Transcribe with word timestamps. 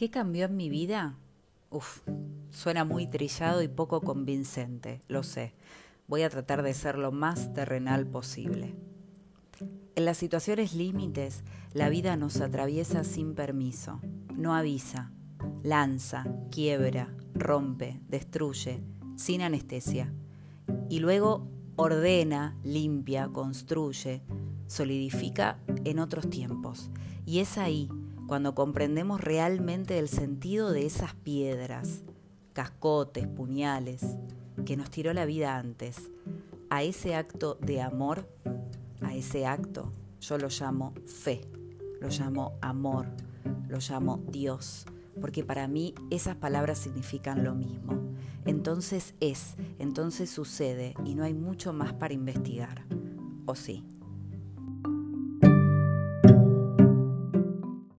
¿Qué 0.00 0.08
cambió 0.08 0.46
en 0.46 0.56
mi 0.56 0.70
vida? 0.70 1.18
Uf, 1.68 2.00
suena 2.48 2.86
muy 2.86 3.06
trillado 3.06 3.60
y 3.60 3.68
poco 3.68 4.00
convincente, 4.00 5.02
lo 5.08 5.22
sé. 5.22 5.52
Voy 6.08 6.22
a 6.22 6.30
tratar 6.30 6.62
de 6.62 6.72
ser 6.72 6.96
lo 6.96 7.12
más 7.12 7.52
terrenal 7.52 8.06
posible. 8.06 8.74
En 9.96 10.06
las 10.06 10.16
situaciones 10.16 10.72
límites, 10.72 11.44
la 11.74 11.90
vida 11.90 12.16
nos 12.16 12.40
atraviesa 12.40 13.04
sin 13.04 13.34
permiso, 13.34 14.00
no 14.34 14.54
avisa, 14.54 15.12
lanza, 15.62 16.24
quiebra, 16.50 17.14
rompe, 17.34 18.00
destruye, 18.08 18.82
sin 19.16 19.42
anestesia. 19.42 20.14
Y 20.88 21.00
luego 21.00 21.46
ordena, 21.76 22.56
limpia, 22.64 23.28
construye, 23.28 24.22
solidifica 24.66 25.58
en 25.84 25.98
otros 25.98 26.30
tiempos. 26.30 26.90
Y 27.26 27.40
es 27.40 27.58
ahí 27.58 27.90
cuando 28.30 28.54
comprendemos 28.54 29.20
realmente 29.20 29.98
el 29.98 30.08
sentido 30.08 30.70
de 30.70 30.86
esas 30.86 31.14
piedras, 31.14 32.04
cascotes, 32.52 33.26
puñales, 33.26 34.06
que 34.64 34.76
nos 34.76 34.88
tiró 34.88 35.12
la 35.12 35.24
vida 35.24 35.56
antes, 35.56 36.12
a 36.68 36.84
ese 36.84 37.16
acto 37.16 37.56
de 37.60 37.82
amor, 37.82 38.28
a 39.00 39.16
ese 39.16 39.46
acto 39.46 39.92
yo 40.20 40.38
lo 40.38 40.46
llamo 40.46 40.94
fe, 41.06 41.40
lo 42.00 42.06
llamo 42.06 42.56
amor, 42.60 43.08
lo 43.66 43.78
llamo 43.78 44.22
Dios, 44.28 44.86
porque 45.20 45.42
para 45.42 45.66
mí 45.66 45.92
esas 46.10 46.36
palabras 46.36 46.78
significan 46.78 47.42
lo 47.42 47.56
mismo. 47.56 48.14
Entonces 48.44 49.16
es, 49.18 49.56
entonces 49.80 50.30
sucede 50.30 50.94
y 51.04 51.16
no 51.16 51.24
hay 51.24 51.34
mucho 51.34 51.72
más 51.72 51.94
para 51.94 52.14
investigar. 52.14 52.86
¿O 53.46 53.56
sí? 53.56 53.84